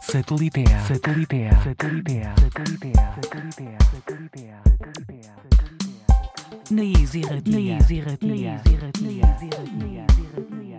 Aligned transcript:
Satelitea, 0.00 0.86
satelitea, 0.88 1.62
satelitea, 1.64 2.34
satelitea, 2.40 3.14
satelitea, 3.22 3.76
satelitea, 3.92 4.62
satelitea, 4.64 5.34
satelitea. 5.42 6.06
Na 6.70 6.82
Easy 6.82 7.22
Radio, 7.22 7.52
na 7.52 7.58
Easy 7.58 8.00
Radio, 8.00 8.28
na 8.28 8.34
Easy 8.34 8.76
Radio, 8.76 9.00
na 9.00 9.10
Easy 9.30 9.50
Radio, 9.50 10.74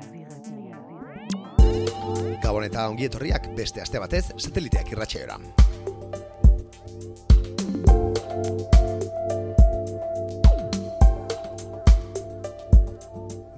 Gabon 2.44 2.64
eta 2.68 2.90
ongi 2.90 3.08
etorriak 3.08 3.48
beste 3.56 3.80
aste 3.82 4.00
batez 4.00 4.26
sateliteak 4.36 4.92
irratxeora. 4.92 5.40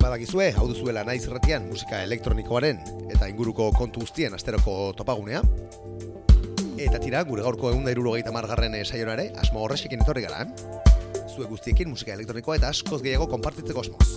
Badakizue, 0.07 0.53
hau 0.55 0.69
duzuela 0.69 1.01
naiz 1.03 1.25
irratian 1.25 1.65
musika 1.67 1.97
elektronikoaren 2.05 2.77
eta 3.11 3.27
inguruko 3.27 3.65
kontu 3.75 4.05
guztien 4.05 4.31
asteroko 4.37 4.93
topagunea. 4.95 5.41
Eta 6.79 7.01
tira, 7.03 7.25
gure 7.27 7.43
gaurko 7.43 7.73
egun 7.73 7.83
da 7.83 7.91
irurogeita 7.91 8.31
margarren 8.31 8.77
saiorare, 8.85 9.25
asmo 9.41 9.65
horrexekin 9.65 10.05
etorri 10.05 10.23
gara, 10.23 10.45
eh? 10.45 11.25
Zue 11.27 11.49
guztiekin 11.51 11.91
musika 11.91 12.15
elektronikoa 12.15 12.55
eta 12.55 12.71
askoz 12.71 13.01
gehiago 13.03 13.27
konpartitzeko 13.33 13.83
asmoz. 13.83 14.07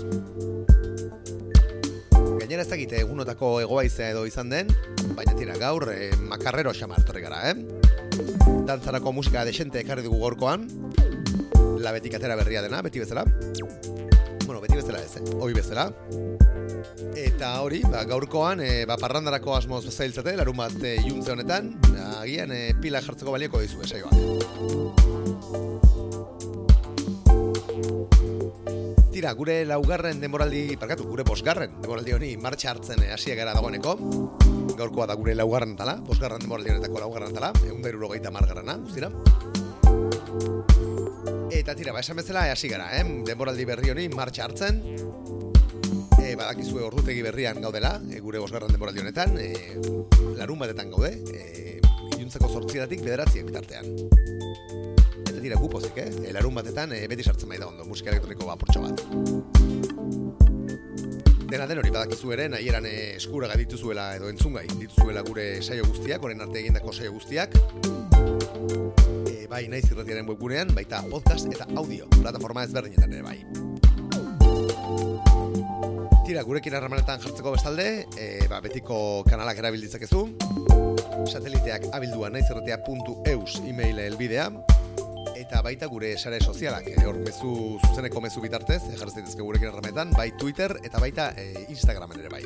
Gainera 2.39 2.63
ez 2.63 2.71
dakite 2.71 3.03
egunotako 3.03 3.57
egoaizea 3.65 4.13
edo 4.15 4.23
izan 4.31 4.55
den, 4.55 4.71
baina 5.19 5.35
tira 5.35 5.59
gaur 5.59 5.91
eh, 5.91 6.13
makarrero 6.23 6.71
xamar 6.71 7.03
torri 7.03 7.27
gara, 7.27 7.51
eh? 7.51 7.57
Dantzarako 8.71 9.19
musika 9.19 9.43
desente 9.49 9.83
ekarri 9.83 10.07
dugu 10.07 10.23
gaurkoan, 10.23 10.71
la 11.83 11.91
betik 11.99 12.15
atera 12.15 12.39
berria 12.39 12.63
dena, 12.63 12.79
beti 12.87 13.03
bezala. 13.03 13.27
Bezala 14.81 15.03
ez, 15.05 15.17
eh? 15.19 15.23
Hoi 15.37 15.53
bezala. 15.53 15.91
Eta 17.21 17.51
hori, 17.61 17.83
ba, 17.85 18.01
gaurkoan, 18.09 18.63
e, 18.65 18.87
ba, 18.89 18.97
parrandarako 18.97 19.53
asmoz 19.59 19.83
zailtzate, 19.93 20.33
larun 20.41 20.57
bat 20.57 20.73
e, 20.81 20.95
juntze 21.05 21.35
honetan, 21.35 21.75
agian 22.15 22.55
e, 22.57 22.73
pila 22.81 23.03
jartzeko 23.05 23.35
balioko 23.35 23.61
dizu 23.61 23.85
esaioak. 23.85 24.17
Tira, 29.13 29.35
gure 29.37 29.67
laugarren 29.69 30.23
demoraldi, 30.23 30.79
parkatu, 30.81 31.05
gure 31.11 31.27
bosgarren 31.29 31.77
demoraldi 31.83 32.17
honi 32.17 32.31
martxa 32.41 32.71
hartzen 32.73 33.05
eh, 33.05 33.11
hasia 33.13 33.37
gara 33.37 33.53
dagoeneko. 33.53 33.99
Gaurkoa 34.79 35.11
da 35.11 35.19
gure 35.21 35.35
laugarren 35.37 35.77
tala, 35.77 35.99
bosgarren 36.07 36.41
demoraldi 36.41 36.73
honetako 36.73 37.05
laugarren 37.05 37.37
tala, 37.37 37.53
egun 37.67 37.85
da 37.85 37.93
irurogeita 37.93 38.33
margarrana, 38.33 38.79
guztira. 38.87 39.13
Eta 41.51 41.75
tira, 41.77 41.93
ba, 41.93 42.01
esan 42.01 42.21
bezala 42.21 42.47
hasi 42.53 42.71
gara, 42.73 42.89
eh? 42.99 43.05
demoraldi 43.27 43.67
berri 43.69 43.91
honi 43.93 44.09
martxa 44.09 44.47
hartzen. 44.47 44.81
E, 46.21 46.35
badakizue 46.37 46.83
ordutegi 46.87 47.23
berrian 47.27 47.61
gaudela, 47.61 47.97
e, 48.11 48.21
gure 48.25 48.41
bosgarren 48.43 48.73
demoraldi 48.73 49.05
honetan, 49.05 49.37
e, 49.41 49.77
larun 50.39 50.63
batetan 50.63 50.91
gaude, 50.95 51.17
e, 51.35 51.81
iluntzeko 52.17 52.49
sortzidatik 52.49 53.05
bederatziak 53.05 53.51
bitartean 53.51 54.29
eta 55.41 55.49
dira 55.49 55.57
gupozik, 55.57 55.97
eh? 55.97 56.11
E, 56.29 56.33
larun 56.37 56.55
batetan 56.55 56.93
e, 56.93 57.07
beti 57.09 57.25
sartzen 57.25 57.49
bai 57.49 57.59
da 57.59 57.69
ondo, 57.71 57.85
musika 57.89 58.11
elektroniko 58.13 58.47
bapurtxo 58.47 58.83
bat. 58.85 59.01
Dena 61.51 61.67
den 61.67 61.81
hori 61.81 61.91
badakizu 61.91 62.35
ere, 62.37 62.49
nahi 62.53 62.69
eran 62.69 62.87
e, 62.87 63.17
eskura 63.17 63.49
dituzuela 63.57 64.11
edo 64.19 64.29
entzungai 64.29 64.67
dituzuela 64.75 65.25
gure 65.27 65.63
saio 65.63 65.87
guztiak, 65.89 66.23
orain 66.23 66.45
arte 66.45 66.61
egindako 66.61 66.93
saio 66.93 67.15
guztiak. 67.17 67.57
E, 68.55 69.47
bai, 69.51 69.67
naiz 69.71 69.85
irratiaren 69.91 70.27
webgunean, 70.29 70.73
baita 70.75 71.03
podcast 71.11 71.47
eta 71.53 71.67
audio, 71.79 72.09
plataforma 72.19 72.65
ezberdinetan 72.67 73.13
ere 73.15 73.23
bai. 73.23 73.39
Tira, 76.27 76.43
gurekin 76.47 76.75
harramanetan 76.79 77.23
jartzeko 77.23 77.55
bestalde, 77.55 77.87
e, 78.19 78.27
ba, 78.51 78.61
betiko 78.65 79.23
kanalak 79.29 79.63
erabilditzakezu, 79.63 80.25
sateliteak 81.31 81.89
abildua 81.95 82.31
naizerratea.eus 82.35 83.61
e-mail 83.71 84.03
elbidea, 84.07 84.51
eta 85.39 85.63
baita 85.67 85.89
gure 85.91 86.17
sare 86.19 86.41
sozialak, 86.43 86.91
e, 86.91 86.99
hor 87.07 87.19
mezu 87.23 87.55
zuzeneko 87.89 88.23
mezu 88.23 88.43
bitartez, 88.43 88.83
e, 88.91 88.99
dizke 89.23 89.43
gurekin 89.43 89.71
errametan, 89.73 90.15
bai 90.19 90.31
Twitter 90.39 90.77
eta 90.83 91.03
baita 91.03 91.33
e, 91.37 91.67
Instagramen 91.69 92.23
ere 92.23 92.31
bai. 92.31 92.45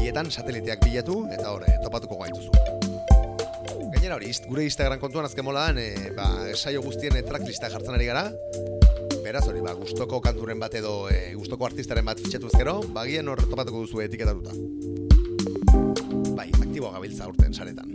Bietan 0.00 0.30
sateliteak 0.30 0.84
bilatu 0.84 1.26
eta 1.32 1.50
hor 1.52 1.68
topatuko 1.84 2.24
gaituzu. 2.24 2.79
Gainera 4.10 4.26
hori, 4.26 4.48
gure 4.50 4.64
Instagram 4.66 4.98
kontuan 4.98 5.26
azken 5.28 5.44
molaan, 5.46 5.76
e, 5.78 6.10
ba, 6.16 6.24
saio 6.58 6.80
guztien 6.82 7.14
e, 7.14 7.20
tracklista 7.22 7.68
jartzen 7.70 7.94
ari 7.94 8.08
gara, 8.08 8.24
beraz 9.22 9.44
hori, 9.46 9.60
ba, 9.62 9.70
gustoko 9.78 10.18
kanturen 10.24 10.58
bat 10.58 10.74
edo 10.74 11.04
e, 11.06 11.30
gustoko 11.38 11.68
artistaren 11.68 12.08
bat 12.08 12.18
fitxatu 12.18 12.50
ezkero, 12.50 12.80
bagien 12.90 13.30
hor 13.30 13.38
topatuko 13.44 13.84
duzu 13.84 14.02
etiketatuta. 14.02 14.50
Bai, 16.34 16.48
aktibo 16.58 16.90
gabiltza 16.90 17.30
urten 17.30 17.54
saretan. 17.54 17.94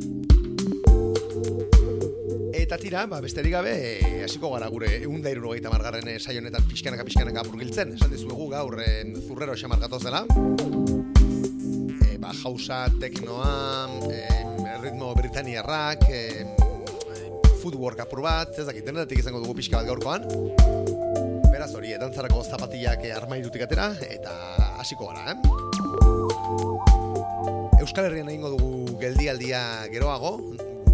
Eta 2.64 2.80
tira, 2.80 3.04
ba, 3.12 3.20
besterik 3.20 3.58
gabe, 3.58 3.76
e, 3.76 4.24
hasiko 4.24 4.56
gara 4.56 4.72
gure 4.72 4.96
egun 5.02 5.20
da 5.20 5.36
irurogeita 5.36 5.74
margarren 5.74 6.16
e, 6.16 6.20
saionetan 6.24 6.64
pixkanaka 6.72 7.04
pixkanaka 7.12 7.44
burgiltzen. 7.50 7.98
Esan 8.00 8.16
dizuegu 8.16 8.48
gaur 8.56 8.80
e, 8.80 8.92
zurrero 9.28 9.60
xamar 9.60 9.84
gatoz 9.84 10.06
dela. 10.08 10.24
E, 12.08 12.16
ba, 12.24 12.32
jausa, 12.40 12.86
teknoa, 13.04 13.52
e, 14.08 14.55
ritmo 14.86 15.14
britaniarrak, 15.18 16.04
e, 16.10 16.46
footwork 17.62 18.00
apur 18.04 18.22
bat, 18.26 18.52
ez 18.60 18.66
dakit, 18.68 18.86
denetik 18.86 19.20
izango 19.22 19.42
dugu 19.42 19.56
pixka 19.58 19.82
bat 19.82 19.88
gaurkoan. 19.90 20.22
Beraz 21.50 21.72
hori, 21.74 21.94
edantzarako 21.98 22.44
zapatillak 22.46 23.02
e, 23.08 23.12
armairutik 23.16 23.66
atera, 23.66 23.88
eta 24.06 24.34
hasiko 24.84 25.10
gara, 25.10 25.34
eh? 25.34 25.38
Euskal 27.82 28.06
Herrian 28.10 28.30
egingo 28.30 28.50
dugu 28.54 29.00
geldialdia 29.02 29.62
geroago, 29.94 30.38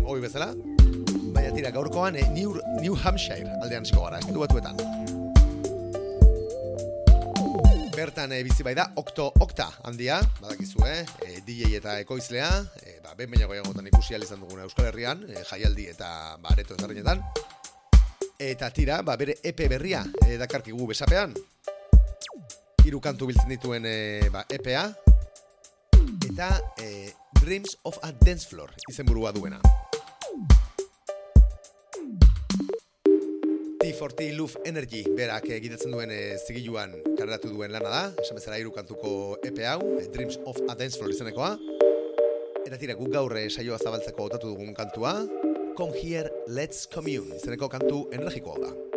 hoi 0.08 0.20
bezala, 0.24 0.54
baina 1.36 1.52
tira 1.56 1.72
gaurkoan 1.76 2.16
e, 2.16 2.24
New, 2.36 2.56
New 2.80 2.96
Hampshire 2.96 3.50
aldean 3.60 3.86
ziko 3.88 4.08
gara, 4.08 4.24
estatu 4.24 4.40
batuetan. 4.46 5.11
Bertan 7.92 8.32
e, 8.32 8.44
bizi 8.44 8.64
bai 8.64 8.74
da, 8.76 8.86
Okto 8.96 9.26
Okta 9.44 9.68
handia, 9.84 10.22
badakizu, 10.40 10.80
eh? 10.88 11.02
E, 11.26 11.42
DJ 11.44 11.76
eta 11.76 11.98
ekoizlea, 12.00 12.50
e, 12.80 12.96
ba, 13.04 13.14
ben 13.20 13.32
baina 13.32 13.50
goiagotan 13.50 13.88
ikusi 13.90 14.16
izan 14.16 14.40
duguna 14.40 14.64
Euskal 14.64 14.88
Herrian, 14.88 15.26
e, 15.28 15.44
jaialdi 15.50 15.88
eta 15.92 16.38
ba, 16.40 16.54
areto 16.54 16.76
ezberdinetan. 16.78 17.24
Eta 18.40 18.72
tira, 18.72 19.02
ba, 19.04 19.18
bere 19.20 19.38
EP 19.44 19.68
berria 19.68 20.06
e, 20.26 20.38
dakarkigu 20.40 20.88
besapean. 20.88 21.36
Hiru 22.86 23.02
kantu 23.04 23.28
biltzen 23.28 23.52
dituen 23.52 23.86
e, 23.86 24.30
ba, 24.32 24.46
EPA, 24.50 24.88
eta 26.32 26.52
e, 26.80 27.12
Dreams 27.42 27.78
of 27.84 28.00
a 28.04 28.12
Dance 28.12 28.48
Floor 28.48 28.72
izenburua 28.90 29.32
duena. 29.36 29.60
T40 34.02 34.34
Luf 34.34 34.56
Energy 34.66 35.04
berak 35.14 35.44
egitetzen 35.54 35.92
duen 35.94 36.10
e, 36.10 36.34
zigiluan 36.42 36.96
kareratu 37.20 37.52
duen 37.54 37.70
lana 37.70 37.92
da, 37.92 38.00
esan 38.24 38.40
bezala 38.40 38.58
hiru 38.58 38.74
kantuko 38.74 39.12
EP 39.46 39.60
hau, 39.70 39.78
e, 40.00 40.08
Dreams 40.10 40.40
of 40.50 40.58
a 40.66 40.74
Dance 40.74 40.98
Floor 40.98 41.14
izenekoa. 41.14 41.52
Eta 42.66 42.80
tira, 42.82 42.98
guk 42.98 43.14
gaur 43.14 43.38
e, 43.38 43.46
saioa 43.54 43.78
zabaltzeko 43.78 44.26
otatu 44.32 44.56
dugun 44.56 44.74
kantua, 44.74 45.20
Come 45.78 45.94
Here, 46.02 46.34
Let's 46.50 46.90
Commune 46.90 47.38
izeneko 47.38 47.70
kantu 47.70 48.08
energikoa 48.18 48.58
da. 48.66 48.91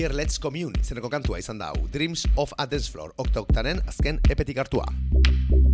Here 0.00 0.14
Let's 0.16 0.38
Commune 0.40 0.78
izeneko 0.80 1.10
kantua 1.12 1.36
izan 1.42 1.58
da 1.60 1.66
hau. 1.74 1.82
Dreams 1.92 2.22
of 2.40 2.54
a 2.56 2.64
Dance 2.64 2.88
Floor, 2.88 3.10
okta-oktanen 3.20 3.82
azken 3.90 4.16
epetik 4.32 4.56
hartua. 4.62 4.86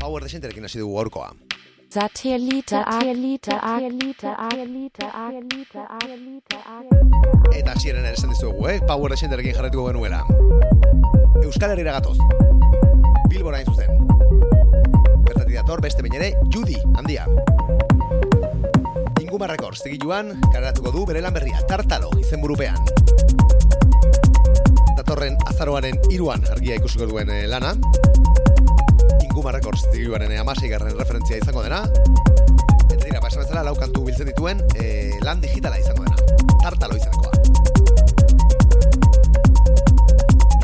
Power 0.01 0.25
desenterekin 0.27 0.67
hasi 0.67 0.81
dugu 0.81 0.97
gaurkoa. 0.97 1.29
Satellite, 1.95 2.75
Satellite, 2.75 3.55
Satellite, 3.55 4.33
Satellite, 4.35 5.07
Satellite, 5.79 6.59
Eta 7.55 7.77
hasieren 7.77 8.03
ere 8.03 8.19
esan 8.19 8.35
dizuegu, 8.35 8.67
eh? 8.73 8.81
Power 8.89 9.15
desenterekin 9.15 9.55
jarretuko 9.55 9.87
genuela. 9.93 10.25
Euskal 11.45 11.77
Herriera 11.77 11.95
gatoz. 12.01 12.19
Bilbora 13.31 13.63
hain 13.63 13.71
zuzen. 13.71 13.95
Bertatik 15.23 15.55
dator 15.55 15.85
beste 15.87 16.03
bain 16.03 16.19
ere, 16.19 16.33
Judy, 16.51 16.81
handia. 16.99 17.31
Inguma 19.23 19.47
Records, 19.55 19.87
zigiluan, 19.87 20.35
kareratuko 20.51 20.91
du 20.99 21.07
bere 21.07 21.23
lan 21.23 21.39
berria, 21.39 21.63
Tartalo, 21.71 22.11
izenburupean. 22.19 23.15
Datorren 25.07 25.37
azaroaren 25.47 26.01
iruan 26.11 26.43
argia 26.51 26.75
ikusiko 26.81 27.07
duen 27.07 27.29
eh, 27.31 27.45
lana. 27.47 27.69
Inguma 29.23 29.53
Records 29.55 29.85
zigiluaren 29.93 30.33
eh, 30.35 30.41
amaseigarren 30.43 30.97
referentzia 30.99 31.39
izango 31.39 31.63
dena. 31.63 31.79
Eta 32.89 33.05
dira, 33.05 33.21
basa 33.23 33.39
bezala 33.39 33.63
lau 33.69 33.77
kantu 33.79 34.03
biltzen 34.09 34.27
dituen 34.27 34.65
eh, 34.75 35.15
lan 35.23 35.39
digitala 35.45 35.79
izango 35.79 36.03
dena. 36.03 36.17
Tartalo 36.59 36.99
izanekoa. 36.99 37.31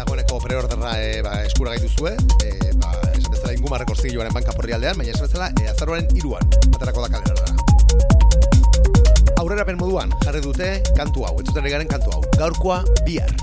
Dagoeneko 0.01 0.41
preorderra 0.43 0.97
e, 0.99 1.23
ba, 1.23 1.37
eskura 1.47 1.77
gaitu 1.77 1.93
zue, 1.95 2.17
e, 2.43 2.75
ba, 2.83 2.91
esan 3.13 3.31
bezala 3.37 3.55
inguma 3.55 3.79
Records 3.85 4.03
zigiluaren 4.03 4.35
banka 4.35 4.57
porri 4.59 4.75
aldean, 4.75 4.99
baina 4.99 5.15
esan 5.15 5.29
bezala 5.29 5.53
e, 5.55 5.71
azaroaren 5.71 6.11
iruan, 6.19 6.43
aterako 6.73 7.07
da 7.07 7.15
kalera. 7.15 7.47
Aurrerapen 9.39 9.79
moduan 9.79 10.11
jarri 10.27 10.43
dute 10.43 10.75
kantu 10.99 11.31
hau, 11.31 11.39
entzuten 11.39 11.71
garen 11.71 11.95
kantu 11.95 12.19
hau. 12.19 12.27
Gaurkoa 12.43 12.83
bihar. 13.07 13.42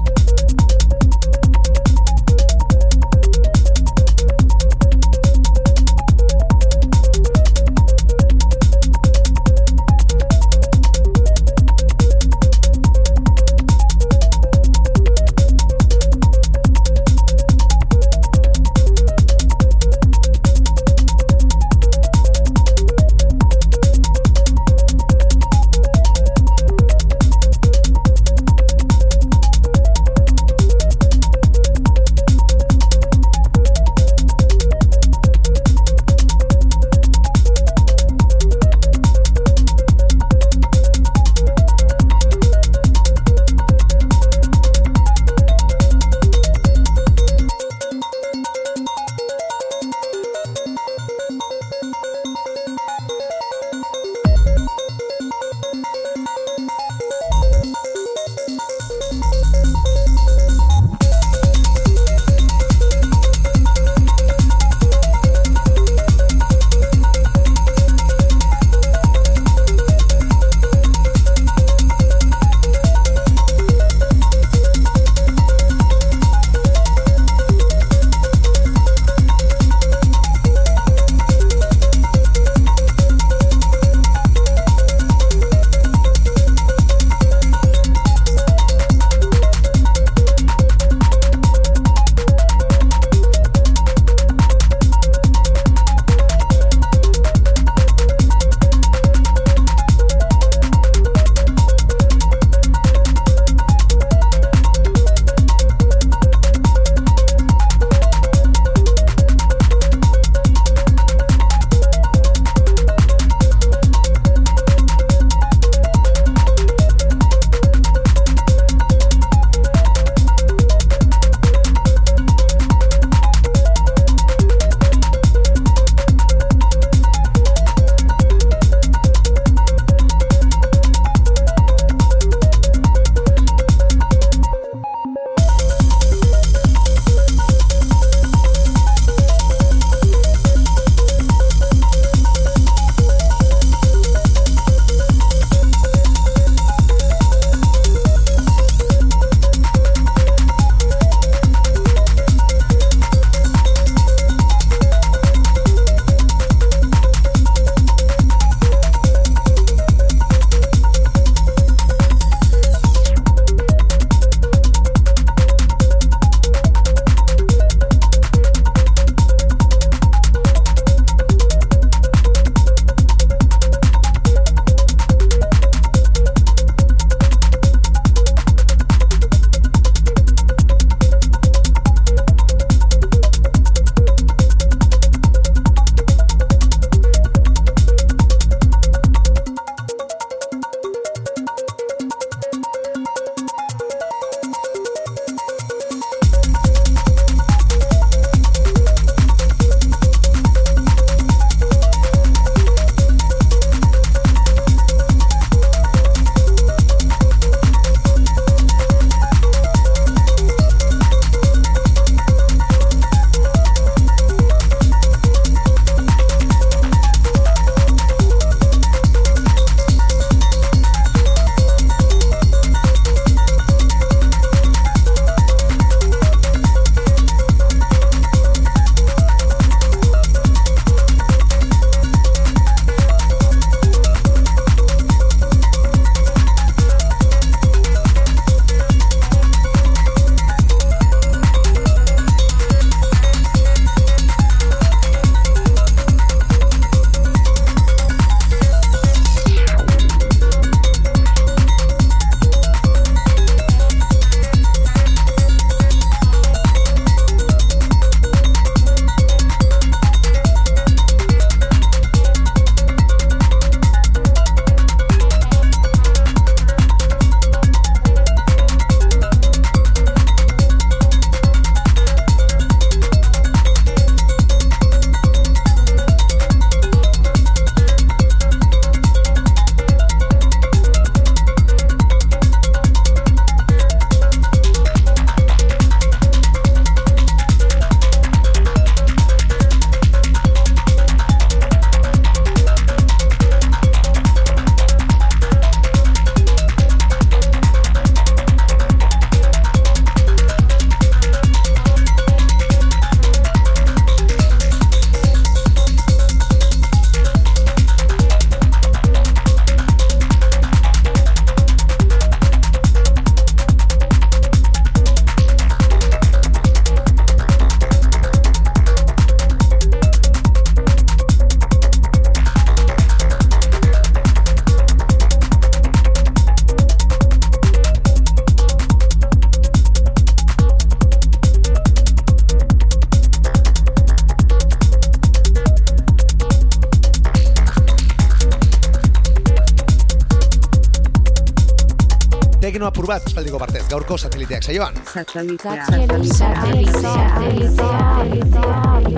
Bat, 343.09 343.25
espaldiko 343.25 343.57
partez, 343.57 343.81
gaurko 343.89 344.17
sateliteak 344.17 344.63
saioan. 344.63 344.93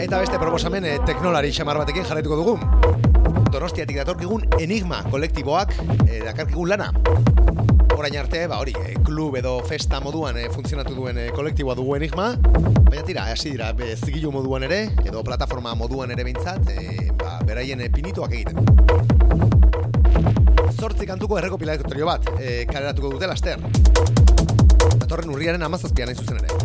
Eta 0.02 0.20
beste 0.22 0.40
proposamen 0.40 0.88
eh, 0.88 0.98
teknolari 1.08 1.52
xamar 1.52 1.82
batekin 1.82 2.08
jarraituko 2.08 2.38
dugu. 2.40 2.54
Donostiatik 3.52 4.00
datorkigun 4.00 4.48
Enigma 4.60 5.02
kolektiboak 5.12 5.76
eh, 6.08 6.22
dakarkigun 6.24 6.72
lana. 6.72 6.92
Orain 7.98 8.16
arte, 8.18 8.46
ba 8.48 8.62
hori, 8.64 8.74
eh, 8.86 8.96
klub 9.04 9.36
edo 9.38 9.58
festa 9.68 10.00
moduan 10.00 10.40
eh, 10.40 10.48
funtzionatu 10.54 10.96
duen 10.96 11.20
eh, 11.20 11.30
kolektiboa 11.36 11.76
dugu 11.76 11.98
Enigma, 12.00 12.32
baina 12.88 13.04
tira, 13.08 13.28
hasi 13.34 13.52
dira, 13.52 13.74
be, 13.78 13.92
zigilu 13.98 14.32
moduan 14.32 14.64
ere, 14.70 14.86
edo 15.04 15.24
plataforma 15.28 15.76
moduan 15.76 16.16
ere 16.16 16.24
behintzat, 16.24 16.72
eh, 16.78 17.10
ba, 17.20 17.42
beraien 17.46 17.84
eh, 17.84 17.92
pinituak 17.92 18.40
egiten. 18.40 19.61
Zortzi 20.82 21.06
kantuko 21.06 21.38
errekopilatorio 21.38 22.08
bat, 22.08 22.24
eh, 22.42 22.64
kaleratuko 22.66 23.12
dute 23.14 23.28
laster. 23.30 23.60
Datorren 24.98 25.30
urriaren 25.30 25.62
amazazpian 25.62 26.10
hain 26.10 26.18
zuzen 26.18 26.40
ere. 26.42 26.56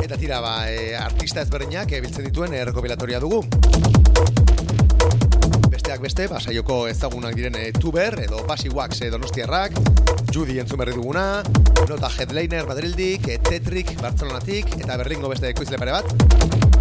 Eta 0.00 0.16
tira, 0.16 0.38
ba, 0.40 0.54
e, 0.72 0.94
artista 0.96 1.42
ezberdinak 1.44 1.92
e, 1.92 2.00
biltzen 2.00 2.24
dituen 2.24 2.54
errekopilatoria 2.56 3.20
dugu. 3.20 3.42
Besteak 5.68 6.00
beste, 6.00 6.30
ba, 6.32 6.40
saioko 6.40 6.86
ezagunak 6.88 7.36
diren 7.36 7.60
e, 7.60 7.66
Tuber 7.76 8.16
edo 8.24 8.40
Basi 8.48 8.72
Wax 8.72 9.02
e, 9.02 9.10
Donostiarrak, 9.12 9.76
Judy 10.32 10.56
entzun 10.62 10.80
berri 10.80 10.96
duguna, 10.96 11.42
Nota 11.90 12.08
Headliner 12.08 12.64
Madrildik, 12.70 13.28
e, 13.28 13.36
Tetrik 13.50 13.98
Bartzelonatik, 14.00 14.78
eta 14.80 14.96
Berlingo 15.02 15.28
beste 15.34 15.52
ekoizle 15.52 15.82
pare 15.82 15.98
bat. 15.98 16.75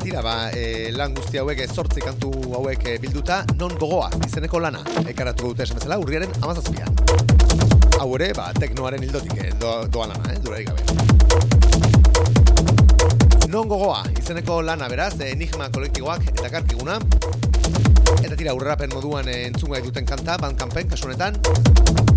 Eta 0.00 0.08
tira, 0.08 0.22
ba, 0.24 0.48
e, 0.56 0.88
lan 0.96 1.12
guzti 1.12 1.36
hauek, 1.36 1.58
e, 1.60 1.66
zortzi 1.68 2.00
kantu 2.00 2.30
hauek 2.56 2.86
e, 2.88 2.94
bilduta, 3.02 3.44
non 3.60 3.74
gogoa, 3.76 4.08
izeneko 4.24 4.56
lana, 4.64 4.80
ekaratuko 5.10 5.50
dute 5.52 5.66
esan 5.66 5.76
bezala, 5.76 5.98
urriaren 6.00 6.30
amazazpian. 6.40 6.88
Hau 8.00 8.08
ere, 8.16 8.30
ba, 8.32 8.46
teknoaren 8.56 9.04
hildotik, 9.04 9.36
e, 9.36 9.50
do, 9.60 9.74
doa 9.92 10.06
lana, 10.08 10.32
eh, 10.32 10.38
durarik 10.40 10.70
gabe. 10.70 10.80
Non 13.52 13.68
gogoa, 13.68 14.00
izeneko 14.16 14.62
lana 14.64 14.88
beraz, 14.88 15.20
Enigma 15.26 15.68
kolektiboak 15.68 16.24
dakarkiguna. 16.40 16.96
Eta 18.22 18.32
tira, 18.40 18.56
urrapen 18.56 18.88
moduan 18.96 19.28
eh, 19.28 19.50
entzun 19.50 19.76
gai 19.76 19.82
duten 19.84 20.08
kanta, 20.08 20.40
bandkampen, 20.40 20.88
kasu 20.94 21.10
honetan. 21.10 21.36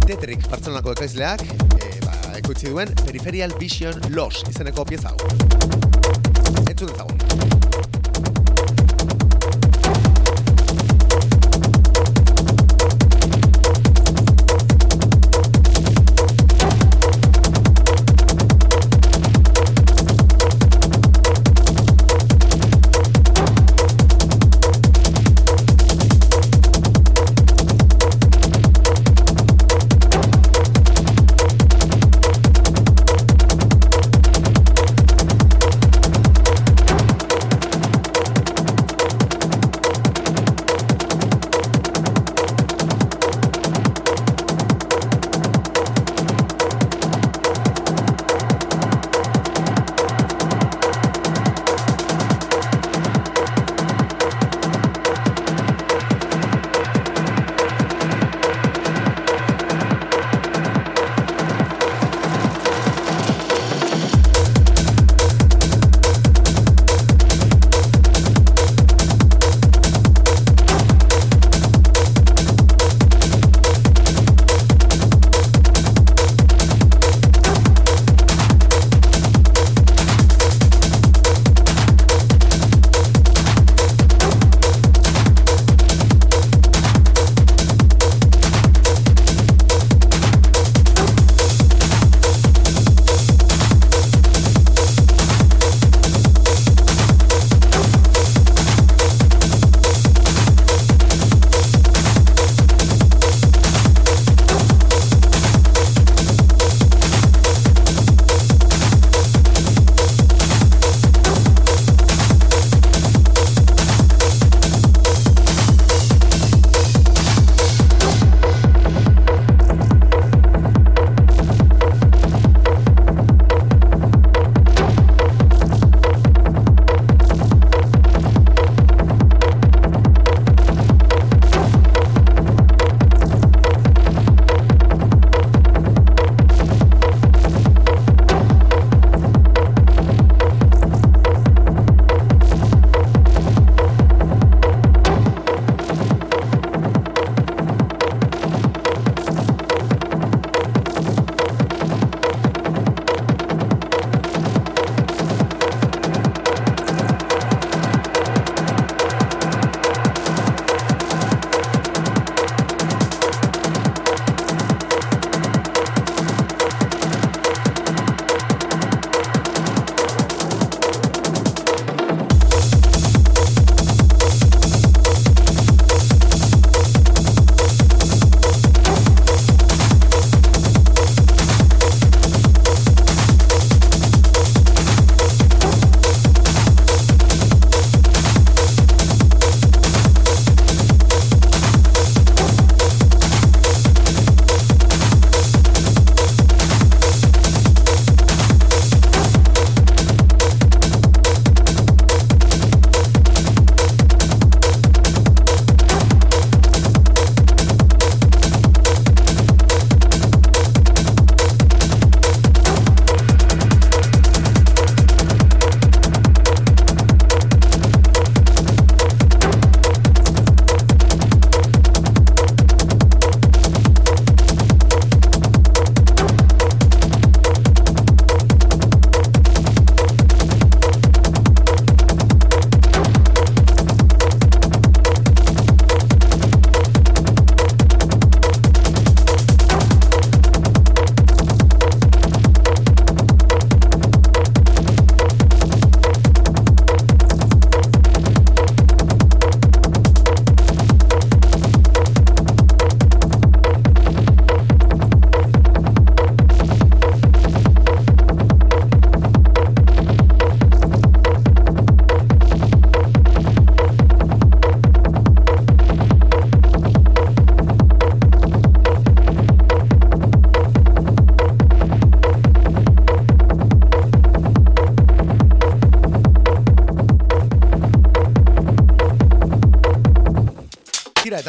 Tetrik 0.07 0.47
Bartzelonako 0.47 0.95
ekaizleak, 0.95 1.43
e, 1.83 1.99
ba, 2.07 2.15
ekoitzi 2.39 2.71
duen 2.71 2.95
Peripheral 3.03 3.51
Vision 3.59 3.99
Loss 4.15 4.47
izeneko 4.55 4.87
pieza 4.87 5.11
hau. 5.11 5.19
Entzun 6.63 6.87
dezagun. 6.87 7.72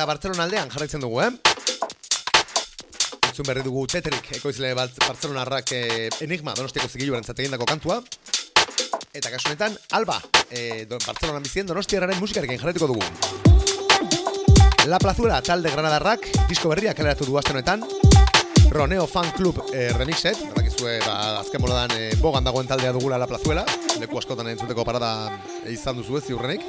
Eta 0.04 0.12
Barcelona 0.12 0.44
aldean 0.44 0.68
jarraitzen 0.68 1.00
dugu, 1.00 1.22
eh? 1.24 1.30
Entzun 3.30 3.46
berri 3.48 3.62
dugu 3.64 3.86
Tetrik, 3.88 4.26
ekoizle 4.36 4.74
Barcelonarrak 4.76 5.72
eh, 5.72 6.10
enigma 6.26 6.52
donostiako 6.58 6.90
zigilu 6.92 7.16
egindako 7.16 7.64
kantua. 7.64 8.02
Eta 9.14 9.30
kasu 9.32 9.48
honetan, 9.48 9.78
Alba, 9.96 10.20
eh, 10.50 10.84
Barcelona 10.90 11.40
bizien 11.40 11.66
donostiarraren 11.66 12.20
musikarekin 12.20 12.60
jarraituko 12.60 12.86
dugu. 12.92 13.02
La 14.84 14.98
Plazuela 14.98 15.40
talde 15.40 15.72
Granadarrak, 15.72 16.28
disko 16.50 16.68
berria 16.68 16.92
kaleratu 16.92 17.24
du 17.24 17.38
honetan. 17.40 17.88
Roneo 18.70 19.06
Fan 19.06 19.30
Club 19.32 19.62
eh, 19.72 19.90
remixet, 19.96 20.36
bakizue, 20.52 20.98
ba, 21.06 21.38
azken 21.40 21.62
boladan 21.62 21.96
eh, 21.96 22.12
bogan 22.20 22.44
dagoen 22.44 22.66
taldea 22.66 22.92
dugula 22.92 23.16
La 23.16 23.26
Plazuela, 23.26 23.64
leku 24.00 24.18
askotan 24.18 24.48
entzuteko 24.50 24.84
parada 24.84 25.30
eh, 25.64 25.72
izan 25.72 25.96
duzu 25.96 26.18
ez 26.18 26.24
ziurrenik. 26.26 26.60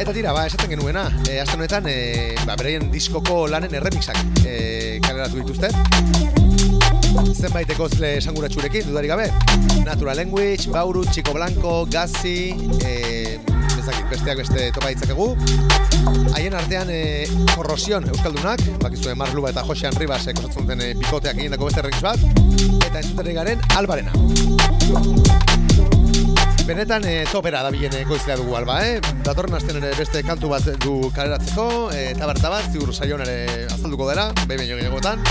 Eta 0.00 0.12
tira, 0.12 0.32
ba, 0.32 0.46
esaten 0.46 0.70
genuena, 0.70 1.04
e, 1.28 1.38
azten 1.40 1.60
honetan, 1.60 1.86
e, 1.86 2.34
ba, 2.46 2.56
bereien 2.56 2.88
diskoko 2.92 3.46
lanen 3.50 3.74
erremixak 3.78 4.18
e, 4.46 4.98
kaleratu 5.04 5.42
dituzte. 5.42 5.70
Zenbaiteko 7.32 7.88
zle 7.92 8.16
esanguratxurekin, 8.18 8.88
dudari 8.88 9.10
gabe. 9.10 9.28
Natural 9.84 10.16
Language, 10.16 10.70
Bauru, 10.72 11.04
Chico 11.12 11.34
Blanco, 11.36 11.84
Gazi, 11.90 12.54
e, 12.80 13.38
ezakit, 13.82 14.06
besteak 14.10 14.40
beste 14.42 14.70
topa 14.74 14.92
ditzakegu. 14.92 15.28
Haien 16.36 16.56
artean 16.58 16.90
e, 16.90 17.02
korrosion 17.54 18.06
euskaldunak, 18.12 18.64
bakizue 18.82 19.16
Marluba 19.18 19.52
eta 19.52 19.66
Josean 19.68 19.98
Ribas 20.00 20.24
ekosatzen 20.32 20.70
den 20.72 20.86
e, 20.86 20.94
pikoteak 21.02 21.38
egin 21.42 21.54
dako 21.56 21.70
beste 21.70 21.84
remix 21.84 22.02
bat, 22.04 22.24
eta 22.80 23.02
entzuten 23.02 23.36
garen 23.42 23.68
albarena. 23.76 25.71
Benetan 26.66 27.02
e, 27.04 27.24
topera 27.26 27.62
da 27.64 27.70
bilen 27.74 27.94
ekoizlea 27.98 28.36
dugu 28.38 28.54
alba, 28.54 28.76
eh? 28.86 29.00
Datorren 29.26 29.56
asten 29.58 29.80
ere 29.80 29.90
beste 29.98 30.22
kantu 30.22 30.52
bat 30.52 30.68
du 30.84 31.10
kaleratzeko, 31.14 31.90
e, 31.90 32.12
tabarta 32.14 32.52
bat, 32.52 32.68
ziur 32.70 32.92
saion 32.94 33.20
ere 33.24 33.66
azalduko 33.66 34.06
dela, 34.06 34.28
behin 34.46 34.62
behin 34.62 34.78
gehiagotan. 34.78 35.24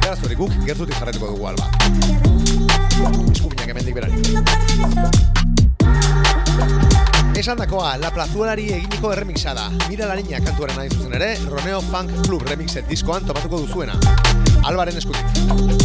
Beraz 0.00 0.18
hori 0.26 0.34
guk, 0.40 0.56
gertutik 0.66 0.98
jarretuko 0.98 1.30
dugu 1.36 1.46
alba. 1.52 1.70
Eskubinak 3.30 3.70
emendik 3.70 3.94
berari. 3.94 4.18
Esan 7.38 7.62
dakoa, 7.62 7.94
La 8.02 8.10
Plazuelari 8.12 8.66
eginiko 8.74 9.14
erremixa 9.14 9.54
da. 9.54 9.70
Mira 9.86 10.10
la 10.10 10.18
niña 10.18 10.42
kantuaren 10.44 10.76
nahi 10.76 10.90
zuzen 10.90 11.14
ere, 11.16 11.36
Romeo 11.46 11.80
Funk 11.92 12.26
Club 12.26 12.42
remixet 12.50 12.90
diskoan 12.90 13.24
topatuko 13.24 13.62
duzuena. 13.62 13.94
Albaren 14.66 14.98
eskutik. 14.98 15.79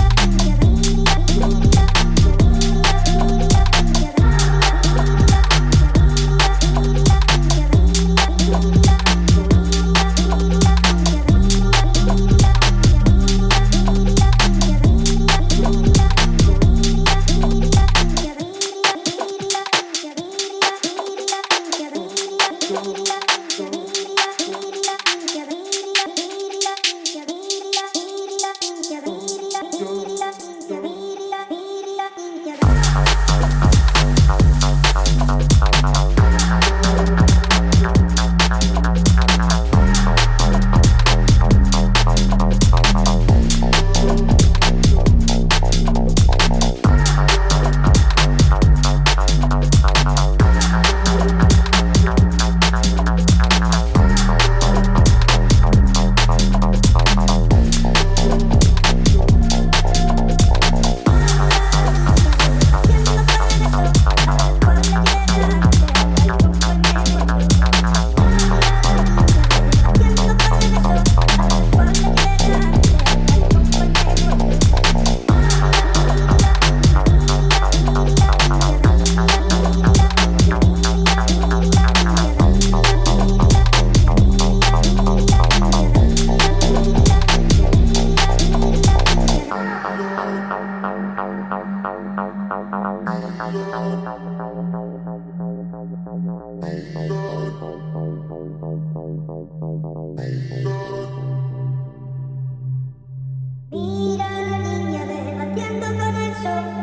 Mira 103.71 104.25
a 104.25 104.41
la 104.41 104.57
niña 104.59 105.05
debatiendo 105.05 105.85
con 105.85 106.15
el 106.15 106.33
sol. 106.35 106.74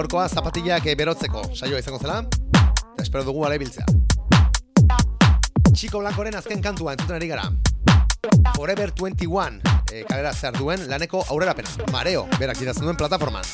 Gaurkoa 0.00 0.30
zapatillak 0.32 0.86
eh, 0.88 0.94
berotzeko 0.96 1.42
saioa 1.52 1.78
izango 1.82 1.98
zela. 2.00 2.22
Eta 2.24 3.02
espero 3.02 3.20
dugu 3.26 3.42
ala 3.44 3.58
ibiltzea. 3.58 3.84
Chico 5.76 6.00
Blancoren 6.00 6.38
azken 6.38 6.62
kantua 6.64 6.94
entzuten 6.96 7.18
ari 7.18 7.28
gara. 7.28 7.50
Forever 8.54 8.94
21, 8.96 9.60
eh, 9.92 10.06
kalera 10.08 10.32
zer 10.32 10.56
duen 10.56 10.86
laneko 10.88 11.20
aurrerapena. 11.28 11.68
Mareo, 11.92 12.24
berak 12.38 12.62
idazten 12.64 12.88
duen 12.88 12.96
plataforman. 12.96 13.44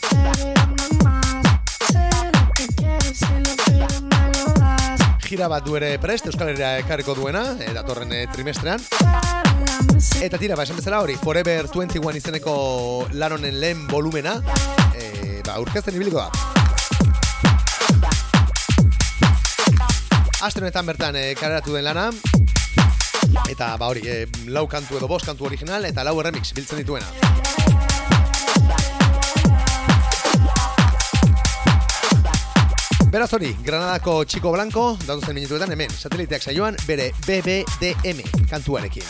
Gira 5.26 5.50
bat 5.50 5.66
du 5.66 5.74
ere 5.74 5.96
prest, 5.98 6.30
Euskal 6.30 6.54
Herria 6.54 6.76
ekarriko 6.78 7.18
duena, 7.18 7.56
eh, 7.58 7.74
datorren 7.74 8.14
trimestrean. 8.30 8.86
Eta 10.22 10.38
tira, 10.38 10.54
ba, 10.54 10.62
esan 10.62 10.78
bezala 10.78 11.02
hori, 11.02 11.18
Forever 11.18 11.66
21 11.74 12.22
izeneko 12.22 13.08
lan 13.18 13.34
honen 13.34 13.58
lehen 13.58 13.88
volumena, 13.90 14.38
e, 15.46 15.50
ba, 15.50 15.60
urkezten 15.60 15.94
ibiliko 15.94 16.18
da. 16.18 16.30
Aste 20.42 20.60
bertan 20.60 21.16
e, 21.16 21.34
kareratu 21.34 21.74
den 21.74 21.84
lana, 21.84 22.10
eta 23.48 23.76
ba 23.76 23.86
hori, 23.88 24.02
e, 24.06 24.26
lau 24.46 24.66
kantu 24.66 24.96
edo 24.98 25.08
bost 25.08 25.26
kantu 25.26 25.46
original, 25.46 25.84
eta 25.84 26.04
lau 26.04 26.20
remix 26.22 26.52
biltzen 26.54 26.78
dituena. 26.78 27.06
Beraz 33.10 33.32
hori, 33.32 33.56
Granadako 33.64 34.24
Chico 34.26 34.52
Blanco, 34.52 34.98
datuzen 35.06 35.34
minutuetan 35.34 35.72
hemen, 35.72 35.90
sateliteak 35.90 36.42
saioan, 36.42 36.76
bere 36.86 37.12
BBDM 37.26 38.20
kantuarekin. 38.50 39.04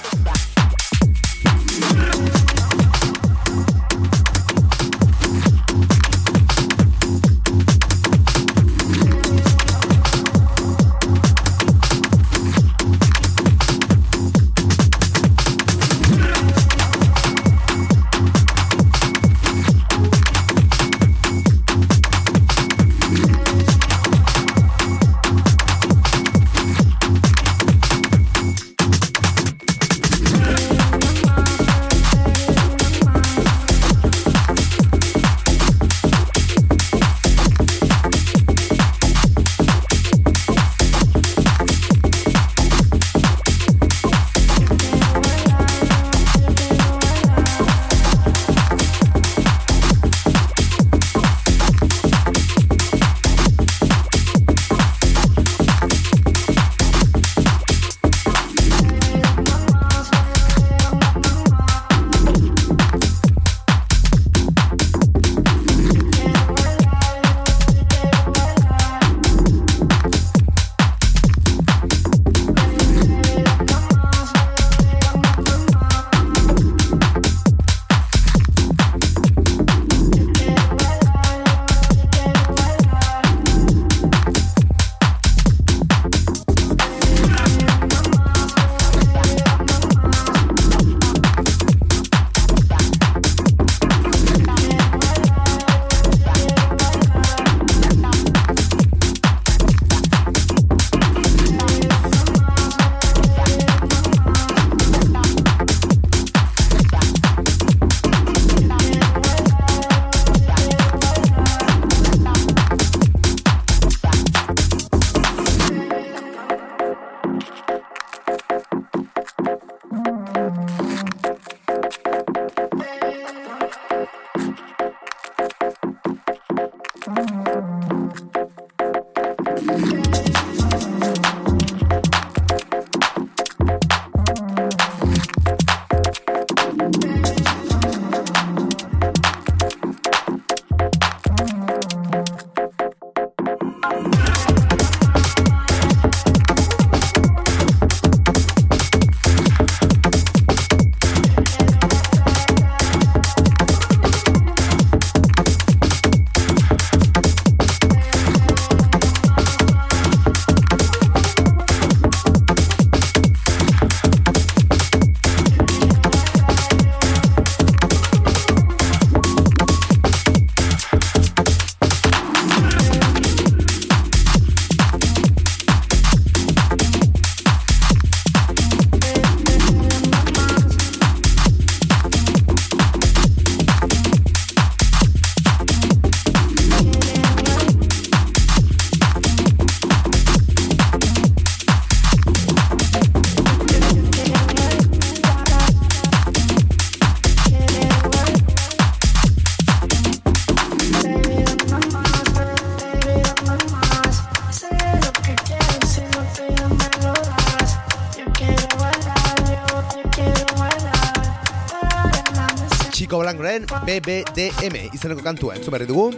Chico 213.07 213.21
Blancoren 213.21 213.63
BBDM 213.87 214.89
izeneko 214.97 215.23
kantua 215.23 215.55
entzun 215.55 215.71
berri 215.71 215.87
dugu. 215.87 216.09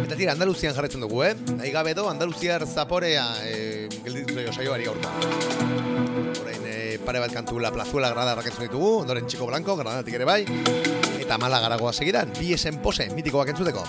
Eta 0.00 0.16
tira, 0.16 0.32
Andaluzian 0.32 0.72
jarretzen 0.72 1.02
dugu, 1.04 1.18
eh? 1.26 1.34
Nahi 1.58 1.74
gabe 1.74 1.92
do, 1.92 2.06
Andaluziar 2.08 2.64
zaporea 2.64 3.26
eh, 3.44 3.84
gelditu 4.00 4.32
zaio 4.32 4.54
saioari 4.54 4.88
gaurko. 4.88 5.12
Orain, 6.40 6.64
eh, 6.72 6.96
pare 7.04 7.20
bat 7.20 7.36
kantu 7.36 7.60
La 7.60 7.68
Plazuela 7.74 8.08
Granada 8.14 8.38
rakentzun 8.40 8.64
ditugu, 8.64 8.94
ondoren 9.02 9.28
Chico 9.28 9.44
Blanco, 9.44 9.76
Granadatik 9.76 10.16
ere 10.16 10.24
bai. 10.24 10.40
Eta 11.20 11.36
mala 11.36 11.60
garagoa 11.60 11.92
segidan, 11.92 12.32
bi 12.40 12.54
esen 12.56 12.80
pose, 12.80 13.10
mitikoak 13.12 13.52
entzuteko. 13.52 13.84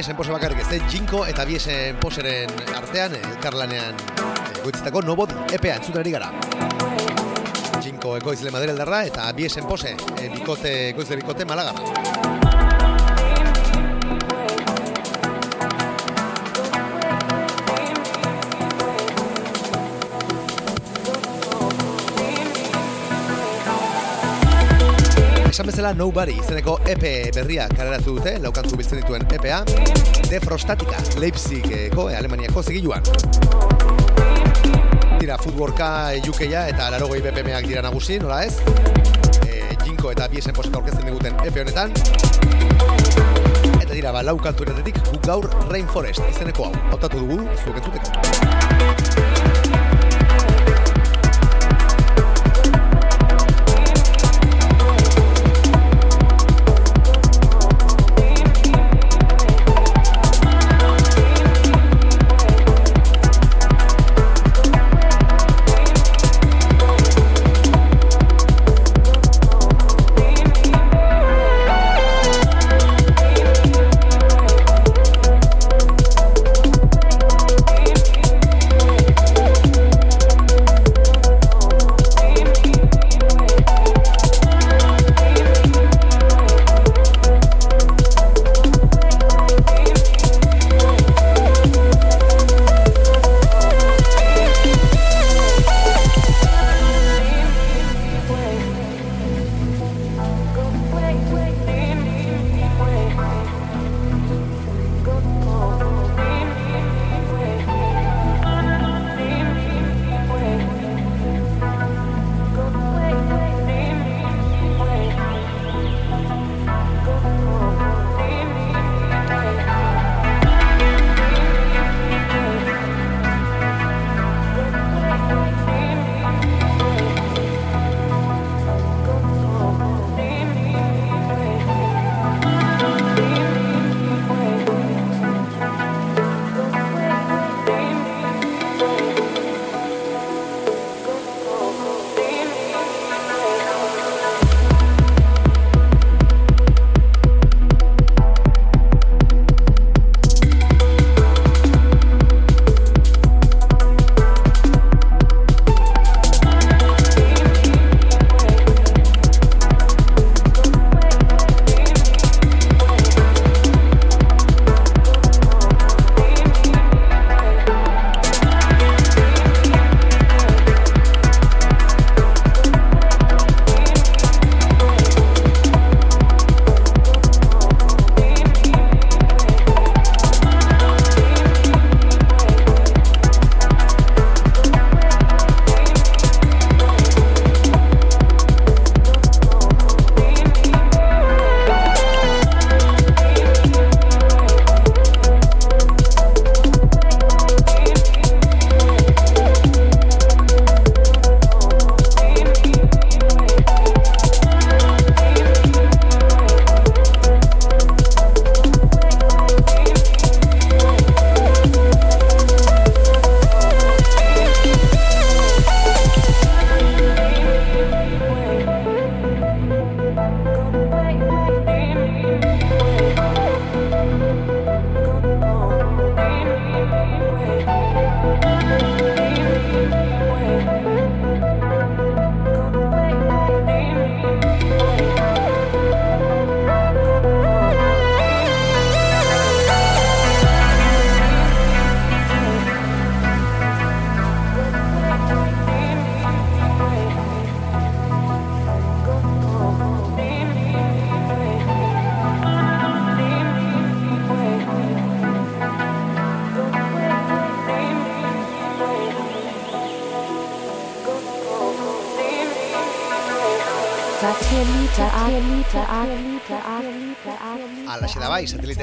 Biesen 0.00 0.16
pose 0.16 0.32
bakarrik 0.32 0.62
ez? 0.62 0.78
Jinko 0.88 1.26
eta 1.28 1.44
biesen 1.44 1.98
poseren 2.00 2.54
artean, 2.72 3.12
eh, 3.18 3.20
elkarlanean 3.34 3.98
eh, 4.00 4.54
goitzitako 4.62 5.02
nobod 5.04 5.34
EPA 5.52 5.74
entzuten 5.74 6.00
ari 6.00 6.14
gara. 6.14 6.30
Jinko 7.84 8.14
ekoizle 8.16 8.54
madereldarra 8.54 9.02
eta 9.10 9.28
biesen 9.36 9.68
pose, 9.68 9.92
eh, 9.92 10.30
bikote, 10.32 10.72
ekoizle 10.94 11.20
bikote 11.20 11.44
malagara. 11.44 12.09
Esan 25.60 25.68
bezala 25.68 25.90
Nobody 25.92 26.38
izeneko 26.40 26.78
EP 26.88 27.02
berria 27.36 27.66
kareratu 27.68 28.14
dute, 28.16 28.30
laukantu 28.40 28.78
biltzen 28.80 29.02
dituen 29.02 29.26
EPA, 29.28 29.58
Defrostatika, 30.30 30.96
Leipzigeko, 31.20 32.06
eh, 32.08 32.16
Alemaniako 32.16 32.62
zigiluan. 32.62 33.04
Dira, 35.20 35.36
futbolka 35.36 35.90
jukeia 36.24 36.62
eta 36.72 36.88
larogoi 36.94 37.20
BPM-ak 37.26 37.68
dira 37.68 37.84
nagusi, 37.84 38.16
nola 38.24 38.40
ez? 38.46 38.56
E, 39.44 39.76
Jinko 39.84 40.14
eta 40.14 40.30
biesen 40.32 40.56
poseka 40.56 40.80
orkesten 40.80 41.04
diguten 41.10 41.36
EP 41.44 41.60
honetan. 41.60 41.92
Eta 43.82 43.92
dira, 43.92 44.16
ba, 44.16 44.24
lau 44.24 44.38
kantu 44.40 44.64
eratetik, 44.64 45.04
guk 45.10 45.28
gaur 45.28 45.50
Rainforest 45.68 46.24
izeneko 46.30 46.70
hau. 46.70 46.74
Hautatu 46.88 47.20
dugu, 47.20 47.44
zuek 47.60 47.84
entzuteko. 47.84 49.39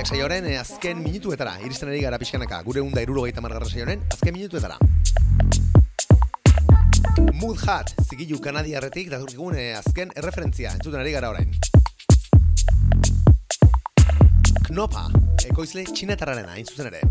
Saioaren 0.08 0.46
eh, 0.48 0.56
azken 0.60 1.02
minutuetara, 1.04 1.58
iristen 1.68 1.90
ari 1.92 2.00
gara 2.00 2.18
pixkanaka, 2.22 2.62
gure 2.64 2.80
unda 2.80 3.02
irurogeita 3.04 3.42
margarra 3.44 3.68
saioaren 3.68 4.06
azken 4.14 4.36
minutuetara. 4.38 4.78
Mood 7.42 7.60
Hat, 7.68 7.92
zigilu 8.06 8.40
kanadiarretik, 8.44 9.10
daturkigun 9.12 9.58
eh, 9.60 9.74
azken 9.76 10.14
erreferentzia, 10.16 10.72
entzuten 10.78 11.04
ari 11.04 11.12
gara 11.12 11.34
orain. 11.34 11.52
Knopa, 14.70 15.10
ekoizle 15.50 15.84
txinetarrarena, 15.92 16.56
hain 16.56 16.72
zuzen 16.72 16.88
ere. 16.94 17.04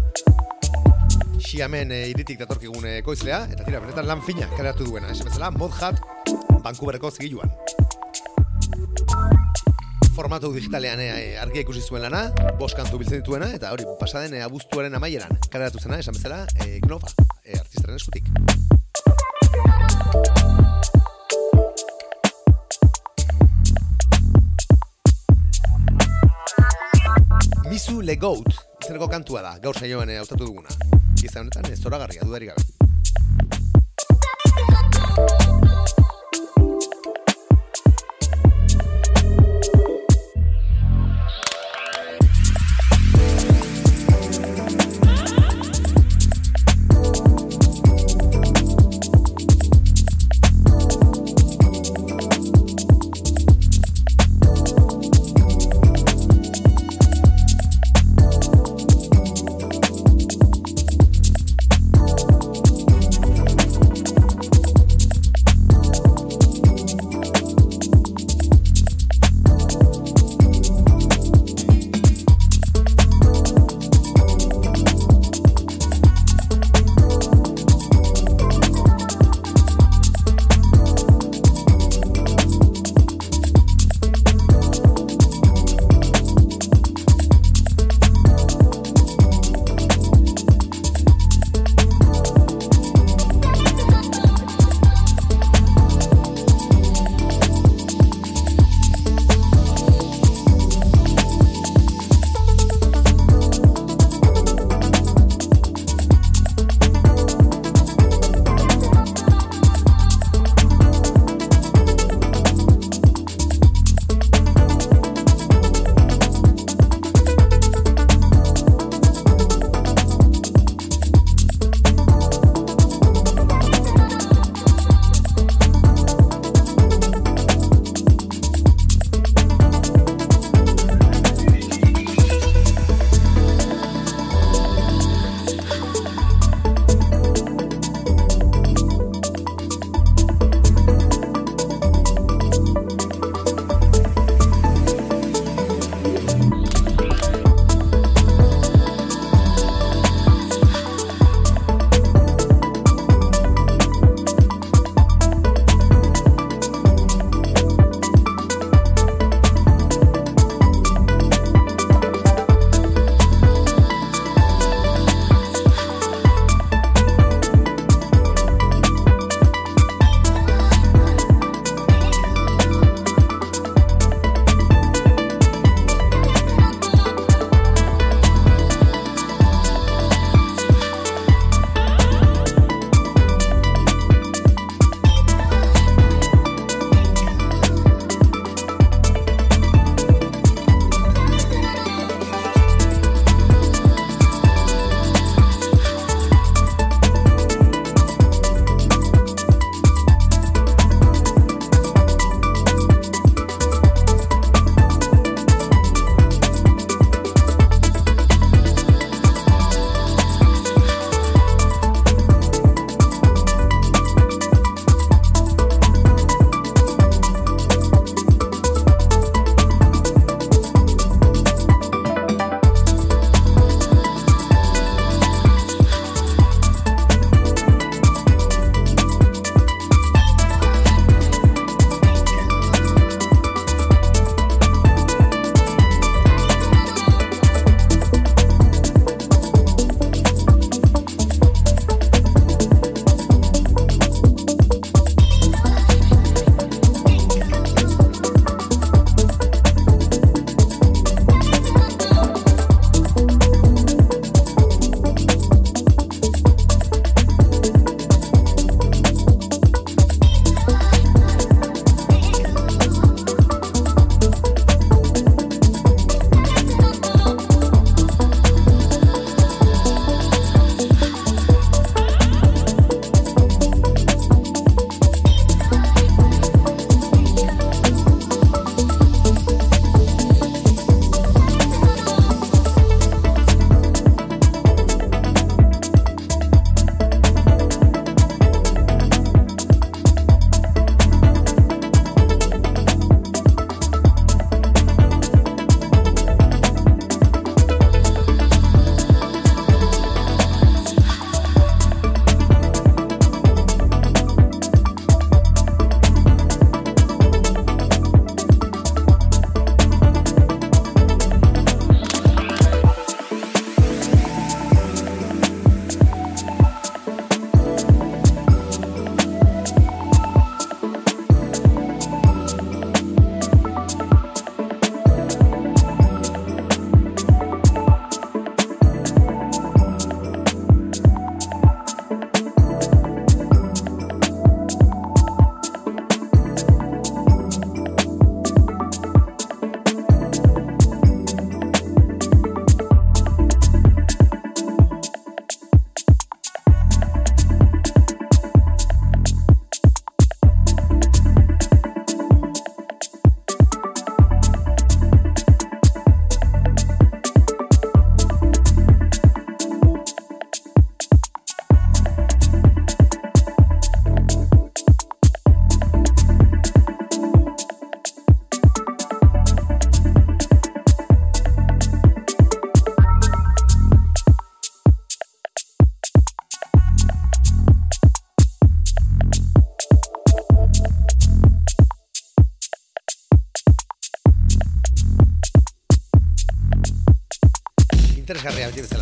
Xiamen 1.36 1.92
e, 1.92 2.03
iritik 2.14 2.40
datorkigun 2.40 2.88
eh, 2.88 2.99
ekoizlea, 3.03 3.44
eta 3.53 3.68
tira, 3.68 3.84
benetan 3.84 4.09
lan 4.09 4.24
fina 4.24 4.49
kaleratu 4.57 4.88
duena, 4.88 5.12
esan 5.12 5.28
bezala, 5.28 5.53
Mod 5.53 5.76
Hat, 5.82 6.01
Vancouverreko 6.64 7.12
zigiluan. 7.12 7.53
Formatu 10.16 10.48
digitalean 10.54 11.00
e, 11.04 11.08
argia 11.36 11.60
ikusi 11.60 11.82
zuen 11.84 12.06
lana, 12.06 12.30
bost 12.58 12.78
biltzen 12.80 13.20
dituena, 13.20 13.50
eta 13.52 13.72
hori, 13.74 13.84
pasaden 14.00 14.34
e, 14.38 14.42
abuztuaren 14.46 14.94
amaieran, 14.96 15.36
kareratu 15.52 15.82
zena, 15.82 15.98
esan 16.00 16.16
bezala, 16.16 16.46
e, 16.64 16.80
Gnova, 16.80 17.10
e, 17.44 17.58
artistaren 17.60 18.00
eskutik. 18.00 18.30
Mizu 27.68 28.00
Le 28.00 28.16
Goat, 28.16 28.56
izeneko 28.80 29.10
kantua 29.12 29.44
da, 29.44 29.58
gaur 29.60 29.76
saioan 29.76 30.16
hautatu 30.16 30.46
duguna. 30.46 30.72
Gizta 31.20 31.44
honetan, 31.44 31.68
ez 31.72 31.80
zoragarria, 31.82 32.24
dudarik 32.24 32.54
gabe. 32.54 32.75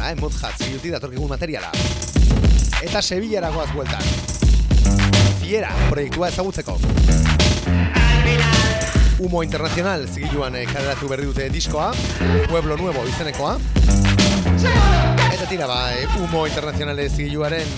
Beti 0.05 0.11
bezala, 0.11 0.11
eh? 0.11 0.17
Mod 0.21 0.33
Hat, 0.43 0.59
zigilutik 0.59 0.93
datorkigun 0.93 1.29
materiala. 1.29 1.71
Eta 2.83 3.01
Sevillara 3.03 3.51
goaz 3.51 3.71
bueltan. 3.73 4.03
Fiera, 5.41 5.71
proiektua 5.91 6.29
ezagutzeko. 6.29 6.79
Humo 9.19 9.43
Internacional 9.43 10.09
zigiluan 10.09 10.57
eh, 10.57 10.67
kaleratu 10.67 11.09
berri 11.09 11.25
dute 11.25 11.49
diskoa, 11.49 11.93
Pueblo 12.49 12.77
Nuevo 12.77 13.07
izenekoa. 13.07 13.59
Eta 15.33 15.47
tira, 15.49 15.67
ba, 15.67 15.93
eh, 15.95 16.07
Humo 16.19 16.47
Internacional 16.47 16.99
zigiluaren 17.09 17.69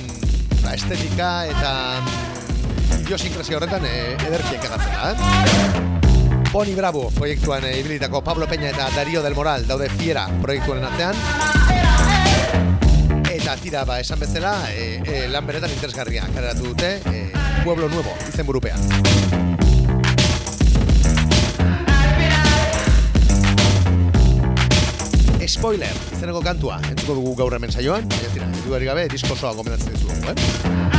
ba, 0.63 0.75
estetika 0.75 1.47
eta 1.47 2.01
mm, 2.01 3.03
idiosinkrazio 3.03 3.59
horretan 3.59 3.85
eh, 3.87 4.17
ederkien 4.27 4.63
kagatzen 4.63 4.97
da, 4.97 5.13
eh? 5.13 5.93
Boni 6.53 6.73
Bravo 6.75 7.11
proiektuan 7.13 7.67
e, 7.69 7.75
ibilitako 7.83 8.23
Pablo 8.25 8.47
Peña 8.49 8.71
eta 8.71 8.89
Darío 8.95 9.21
del 9.23 9.35
Moral 9.35 9.67
daude 9.67 9.91
Fiera 9.91 10.25
proiektuaren 10.41 10.89
atzean. 10.89 11.56
Eta 13.47 13.55
tira, 13.63 13.85
ba, 13.87 14.01
esan 14.03 14.19
bezala, 14.19 14.73
e, 14.75 14.99
e, 15.07 15.19
lan 15.31 15.47
beretan 15.47 15.71
interesgarria 15.71 16.25
kareratu 16.35 16.73
dute 16.73 16.89
e, 17.07 17.21
Pueblo 17.63 17.87
Nuevo, 17.87 18.11
izen 18.27 18.43
burupean. 18.43 18.75
Spoiler, 25.47 25.95
izeneko 26.19 26.43
kantua, 26.43 26.81
entzuko 26.91 27.21
dugu 27.21 27.39
gaur 27.39 27.55
hemen 27.55 27.71
saioan, 27.71 28.11
eta 28.19 28.35
tira, 28.35 28.51
gabe, 28.91 29.07
diskosoa 29.15 29.55
gomendatzen 29.55 29.95
dizugu, 29.95 30.35
eh? 30.35 30.96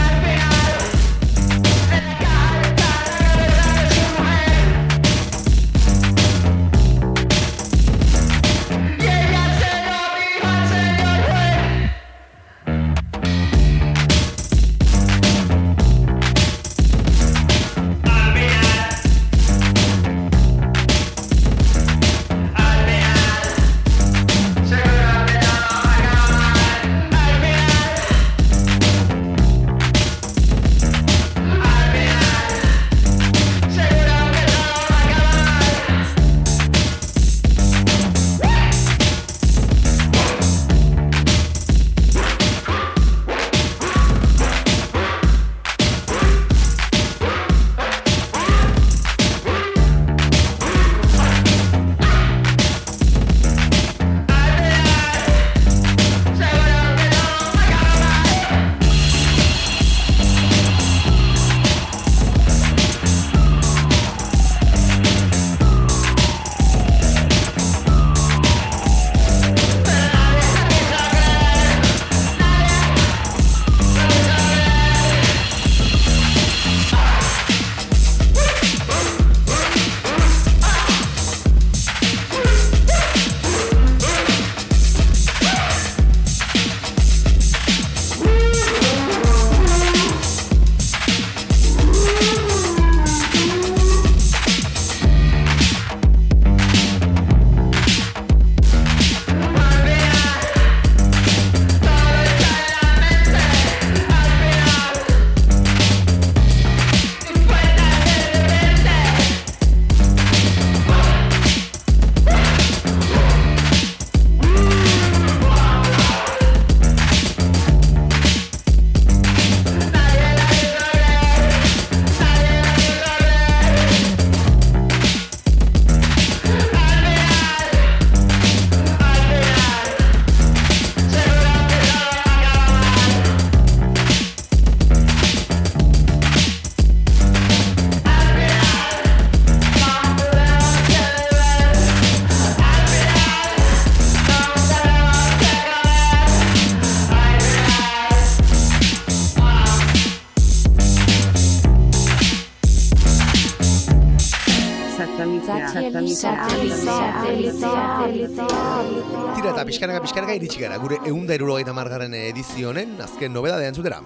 Iritsi 160.38 160.61
gara, 160.61 160.77
gure 160.77 160.99
eunda 161.09 161.33
erurogeita 161.33 161.73
margarren 161.73 162.13
edizio 162.13 162.69
honen, 162.69 162.93
azken 163.01 163.33
nobeda 163.33 163.57
dean 163.57 163.73
zutera. 163.73 163.97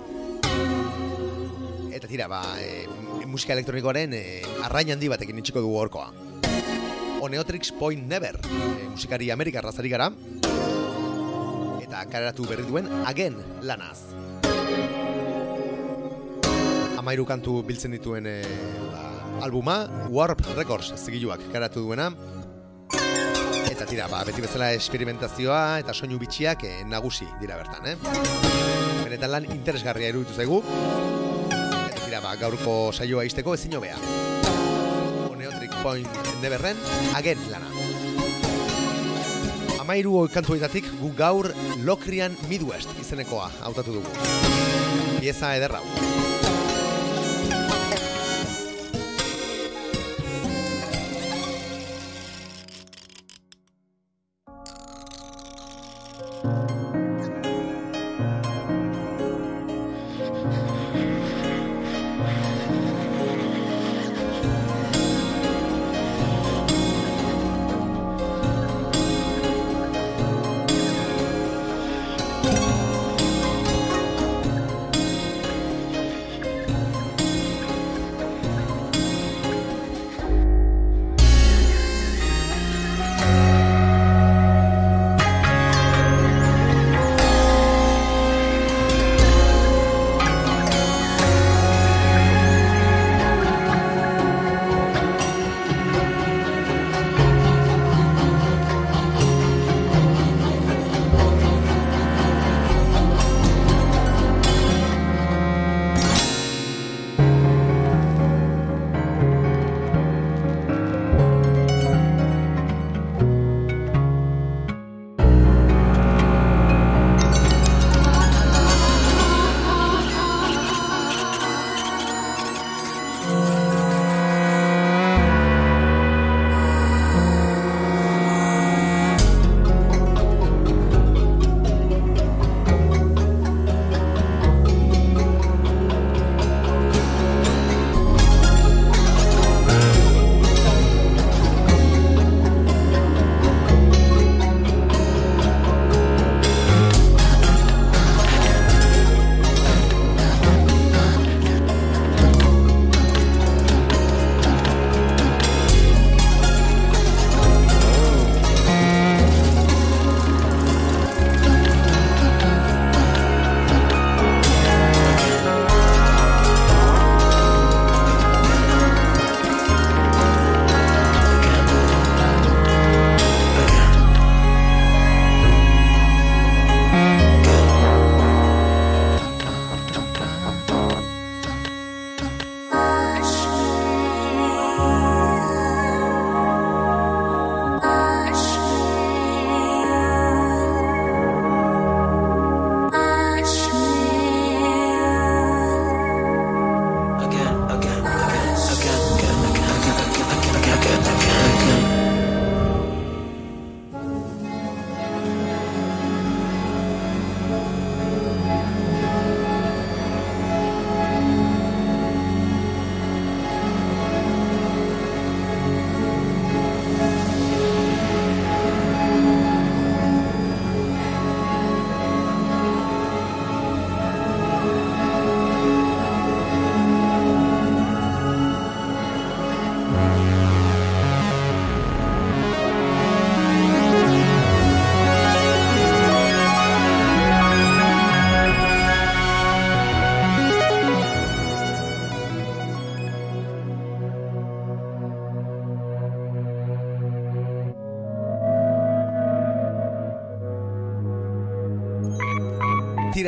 Eta 1.92 2.08
tira, 2.08 2.28
ba, 2.32 2.42
e, 2.60 2.88
musika 3.28 3.54
elektronikoaren 3.58 4.16
e, 4.16 4.24
arrain 4.64 4.94
handi 4.96 5.12
batekin 5.12 5.42
itxiko 5.42 5.64
dugu 5.64 5.78
horkoa. 5.82 6.08
Oneotrix 7.22 7.74
Point 7.78 8.08
Never, 8.08 8.40
e, 8.48 8.88
musikari 8.94 9.30
Amerika 9.32 9.62
razari 9.62 9.92
gara, 9.92 10.08
eta 11.84 12.06
kareratu 12.08 12.48
berri 12.48 12.64
duen 12.70 12.88
agen 13.06 13.36
lanaz. 13.68 14.00
Amairu 17.02 17.26
kantu 17.28 17.60
biltzen 17.68 17.92
dituen 17.98 18.30
e, 18.30 18.40
ba, 18.88 19.04
albuma, 19.44 19.82
Warp 20.08 20.46
Records 20.56 20.94
zigiluak 20.96 21.44
karatu 21.52 21.84
duena, 21.84 22.12
tira, 23.92 24.08
ba, 24.08 24.22
beti 24.24 24.40
bezala 24.40 24.70
esperimentazioa 24.72 25.82
eta 25.82 25.92
soinu 25.92 26.16
bitxiak 26.22 26.64
eh, 26.64 26.78
nagusi 26.88 27.26
dira 27.42 27.58
bertan, 27.60 27.90
eh? 27.92 27.98
Benetan 29.04 29.34
lan 29.34 29.48
interesgarria 29.52 30.14
iruditu 30.14 30.38
zaigu. 30.38 30.62
Eta 31.52 32.00
tira, 32.06 32.22
ba, 32.24 32.32
gaurko 32.40 32.76
saioa 32.96 33.26
izteko 33.28 33.58
ezin 33.58 33.76
hobea. 33.76 34.00
Oneotric 35.28 35.76
Point 35.84 36.24
Neverren, 36.40 36.80
agen 37.20 37.44
lana. 37.52 37.68
Amairu 39.84 40.24
kantuetatik 40.32 40.88
gu 41.02 41.12
gaur 41.18 41.52
Lokrian 41.84 42.38
Midwest 42.48 42.96
izenekoa 43.04 43.52
hautatu 43.60 44.00
dugu. 44.00 44.20
Pieza 45.20 45.52
ederra. 45.60 45.84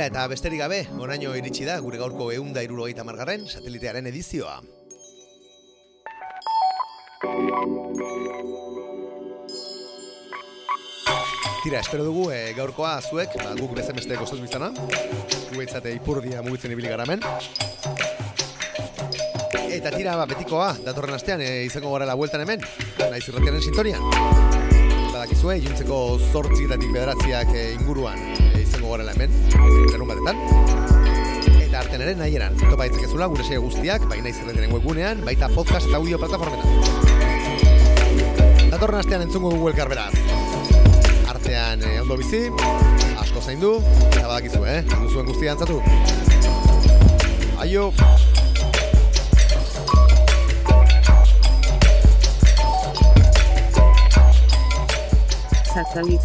Tira 0.04 0.20
eta 0.20 0.28
besterik 0.28 0.60
gabe, 0.60 0.82
oraino 1.00 1.30
iritsi 1.40 1.64
da 1.64 1.78
gure 1.80 1.96
gaurko 1.96 2.26
eunda 2.36 2.60
irurogeita 2.66 3.06
margarren 3.08 3.46
satelitearen 3.48 4.10
edizioa. 4.10 4.58
Tira, 11.64 11.80
espero 11.80 12.04
dugu 12.04 12.26
e, 12.36 12.52
gaurkoa 12.58 12.98
zuek, 13.00 13.38
ba, 13.40 13.54
guk 13.62 13.78
bezen 13.78 13.96
beste 13.96 14.18
gozatu 14.20 14.44
izana. 14.44 14.74
Gu 14.76 15.64
eitzate 15.64 15.94
ipurdia 15.96 16.44
mugitzen 16.44 16.76
ibili 16.76 16.92
garamen. 16.92 17.24
Eta 19.70 19.94
tira, 19.96 20.18
ba, 20.20 20.26
betikoa, 20.28 20.74
datorren 20.84 21.16
astean 21.16 21.46
e, 21.48 21.54
izango 21.70 21.96
gara 21.96 22.10
la 22.12 22.18
bueltan 22.20 22.44
hemen, 22.44 22.68
naiz 23.06 23.24
irratiaren 23.24 23.64
sintonian. 23.64 24.04
Badakizue, 25.14 25.62
juntzeko 25.64 26.02
zortziketatik 26.34 26.92
bederatziak 26.92 27.56
e, 27.56 27.70
inguruan 27.78 28.20
e, 28.20 28.53
izango 28.74 28.98
gara 28.98 29.14
hemen, 29.14 29.30
larun 29.92 30.08
batetan. 30.10 30.38
Eta 31.62 31.80
arten 31.84 32.02
ere 32.02 32.16
nahi 32.18 32.36
eran, 32.40 32.58
topa 32.58 32.88
ditzakezula 32.90 33.30
gure 33.32 33.44
sege 33.46 33.62
guztiak, 33.62 34.02
baina 34.10 34.28
izerretiaren 34.34 34.74
webgunean, 34.74 35.22
baita 35.28 35.50
podcast 35.54 35.86
eta 35.90 35.98
audio 36.02 36.18
plataformetan. 36.22 36.68
Datorren 38.74 39.00
astean 39.04 39.22
entzungo 39.28 39.50
dugu 39.54 39.70
elkar 39.70 39.90
beraz 39.94 40.14
artean 41.30 41.82
eh, 41.86 42.02
ondo 42.02 42.18
bizi, 42.18 42.44
asko 43.22 43.42
zaindu, 43.42 43.76
eta 44.10 44.28
badakizu, 44.28 44.66
eh? 44.70 44.82
Duzuen 45.04 45.30
guztia 45.30 45.58
antzatu. 45.58 45.82
Aio! 47.64 47.92
satélite. 55.74 56.22